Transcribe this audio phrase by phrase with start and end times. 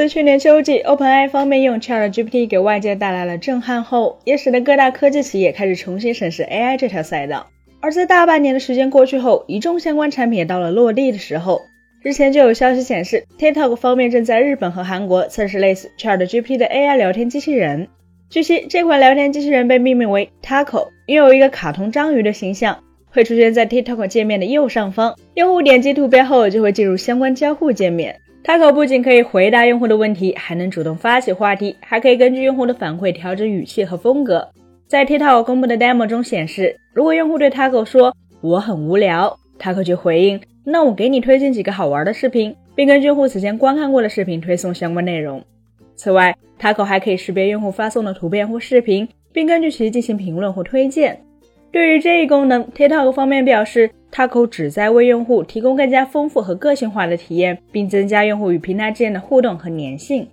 [0.00, 7.46] 自去年秋季，OpenAI 方面用 ChatGPT 给外界带来了震撼后，也使得各大科技企业开始重新审视 AI 这条赛道。
[7.82, 11.60] 而在大半年的时间过去后，一众相关产品也到了落地的时候。
[12.02, 17.86] 日前就有消息显示，TikTok 方面正在日本和韩国测试类似 ChatGPT 的 AI 聊天机器人。
[18.30, 25.14] 据悉，这款聊天机器人被命名为 Taco，拥有一个卡通章鱼的形象，会出现在 TikTok 界面的右上方。
[25.34, 28.18] 用户点击图标后，就会进入相关交互界面。
[28.42, 34.48] Taco 不仅可以回答用户的问题，还能主动发起话题，还可以根据用户的反馈调整语气和风格。
[34.88, 40.40] 在 TikTok 公布的 demo 中显示，如果用户对 Taco 说“我很无聊 ”，Taco 就回应。
[40.64, 45.42] 那我给你推荐几个好玩的视频，并根据用户此前观看过的视频推送相关内容。
[45.94, 51.20] 此外，Taco 还可以识别用户发送的图片或视频，并根据其进行评论或推荐。
[51.70, 60.28] 对于这一功能，TikTok 方面表示，Taco 旨在为用户提供更加丰富和个性化的体验，并增加用户与平台之间的互动和粘性。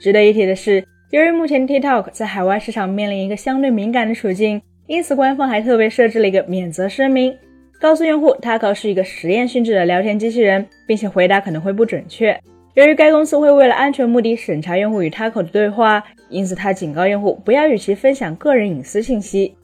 [0.00, 7.34] 值得一提的是，由于目前 TikTok 在海外市场面临一个相对敏感的处境，因此官方还特别设置了一个免责声明。
[7.80, 12.38] 告诉用户，Taco 是一个实验性质的聊天机器人，并且回答可能会不准确。
[12.74, 19.54] 由于该公司会为了安全目的审查用户与 Taco 的对话，因此他警告用户不要与其分享个人隐私信息。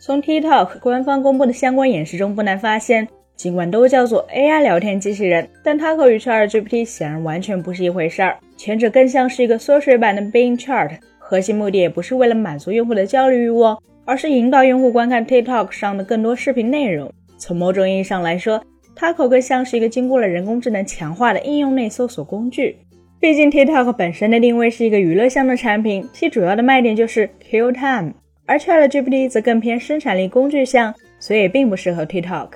[0.00, 8.38] 从 TikTok 官方公布的相关演示中不难发现，尽管都叫做 AI 聊天机器人，但 Taco 与 ChatGPT 显然完全不是一回事儿。
[8.56, 17.12] 前者更像是一个缩水版的 Bing Chat，核心目的也不是为了满足用户的焦虑欲望，而是引导用户观看 TikTok 上的更多视频内容。
[17.36, 18.62] 从某种意义上来说
[18.96, 22.76] ，Taco 更像是一个经过了人工智能强化的应用内搜索工具。
[23.20, 28.12] 毕竟 TikTok 本身的定位是一个娱乐向的产品，其主要的卖点就是 kill time，
[28.48, 32.48] 而 ChatGPT 则更偏生产力工具向，所以并不适合 TikTok。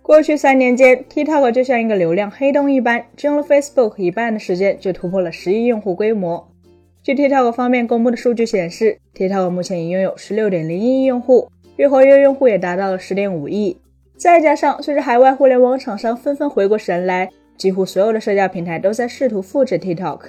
[0.00, 6.48] 过去三年间，TikTok 就像一个流量黑洞一般，只用了 Facebook 一半的时间就突破了十亿用户规模。
[7.02, 13.76] 据 TikTok 方面公布的数据显示，TikTok 目前已拥有十六点零一亿用户，月活跃用户也达到了十点五亿。
[14.16, 20.20] 再加上，随着海外互联网厂商纷纷回过神来，几乎所有的社交平台都在试图复制 TikTok。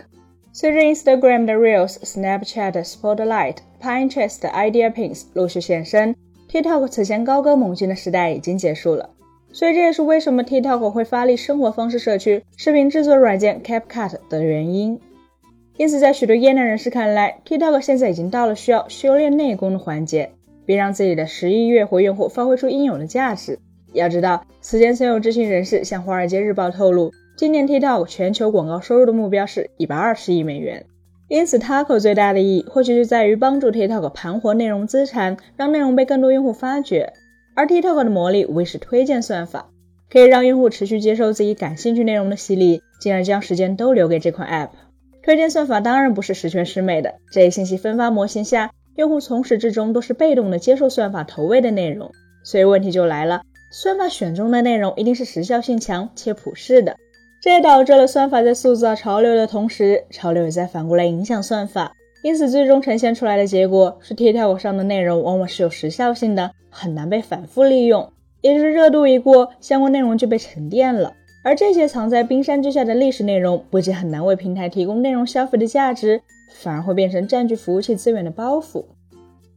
[0.59, 6.16] 随着 Instagram 的 Reels、Snapchat 的 Spotlight、Pinterest 的 Idea Pins 陆续现身
[6.51, 9.07] ，TikTok 此前高歌猛进的时代已经结束了。
[9.51, 15.00] 所以这也是为什么 TikTok 会发力生活方式社区、视频制作软件 CapCut 的原因。
[15.78, 20.31] 因此，在许多业内人士看来，TikTok 现在已经到了需要修炼内功的环节，
[20.66, 23.59] 并让自己的十亿月活用户发挥出应有的价值。
[23.94, 30.88] 要知道，此前曾有知情人士向《华尔街日报》透露，今年 TikTok 全球广告收入的目标是一百二十亿美元。
[31.28, 37.14] 因此，Taco 最大的意义或许就在于帮助 TikTok 盘活内容资产，让内容被更多用户发掘。
[37.56, 39.70] 而 TikTok 的魔力无疑是推荐算法，
[40.09, 44.72] 可以让用户持续接受自己感兴趣内容的洗礼，进而将时间都留给这款 App。
[45.22, 52.09] 推荐算法当然不是十全十美的，这一信息分发模型下，用户从始至终都是被动的接受算法投喂的内容，
[52.44, 53.44] 所以问题就来了。
[53.69, 56.96] 算法选中的内容一定是时效性强且普适的，
[57.42, 61.94] 这也导致了算法在塑造潮流的同时，潮流也在反过来影响算法。
[62.24, 68.12] 因此，最终呈现出来的结果是，TikTok 上的内容往往是有时效性的，很难被反复利用，
[68.42, 71.14] 也就是热度一过，相关内容就被沉淀了。
[71.44, 76.22] 而这些藏在冰山之下的历史内容，不仅很难为平台提供内容消费的价值，
[76.52, 78.84] 反而会变成占据服务器资源的包袱。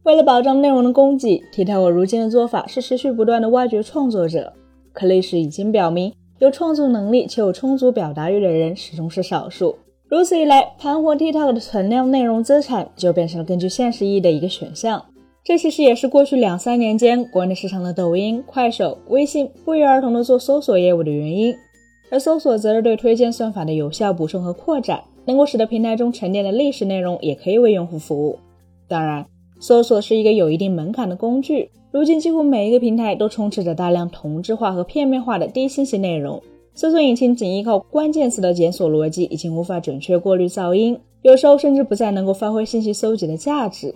[0.03, 4.53] 为了保障内容的供给，TikTok 如今的做法是持续不断的挖掘创作者。
[4.93, 9.75] 可历史已经表明，有创作能力且有充足表达欲的人始终是少数。
[10.07, 15.05] 如此一来，盘活 TikTok 的存量内容资产就变成了更具现实意义的一个选项。
[15.43, 21.55] 这其实也是过去两三年间国内市场的抖音、快手、微信不约而同的做搜索业务的原因。
[22.09, 28.39] 而搜索则是对推荐算法的有效补充和扩展，能够使得平台中沉淀的历史内容也可以为用户服务。
[28.87, 29.27] 当然。
[29.61, 36.41] 搜索是一个有一定门槛的工具，如今几乎每一个平台都充斥着大量同质化和片面化的低信息内容。
[36.73, 43.93] 搜索引擎仅依靠关键词的检索逻辑，已经无法准确过滤噪音，有时候甚至不再能够发挥信息搜集的价值。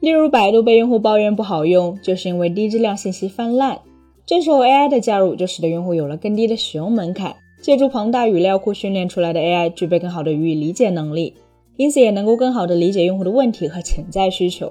[0.00, 3.78] 例如，百度被用户抱怨不好用，就是因为低质量信息泛滥。
[4.26, 11.32] 这时候 AI 的加入，就使得用户有了更低的使用门槛，借助庞大语料库训练出来的 AI 具备更好的语义理解能力，
[11.78, 14.70] 因此也能够更好的理解用户的问题和潜在需求。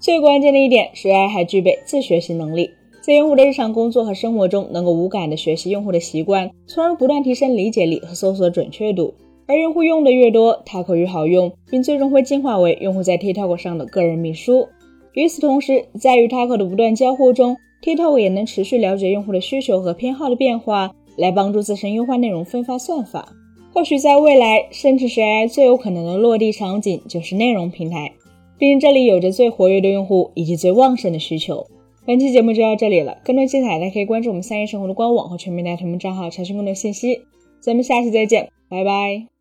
[0.00, 9.12] 最关键的一点是，AI 还具备自学习能力，在用户的日常工作和生活中，能够无感的学习用户的习惯，从而不断提升理解力和搜索准确度。
[9.46, 14.68] 而用户用的越多，它可越好用，并最终会进化为用户在 TikTok 上的个人秘书。
[15.14, 23.32] 与此同时，在与 TikTok 的不断交互中，TikTok 也能持续了解用户的需求和偏好的变化，来帮助自身优化内容分发算法。
[23.72, 28.12] 或许在未来，甚至是 AI 最有可能的落地场景就是内容平台。
[28.58, 31.66] 毕竟这里有着最活跃的用户以及最旺盛的需求。
[32.04, 37.22] 本期节目就到这里了，更多精彩大家可以关注我们三叶生活的官网和全民大同名账号查询更多信息。
[37.60, 39.37] 咱们下期再见，拜拜。